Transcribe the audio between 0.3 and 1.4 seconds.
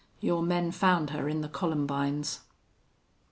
men found her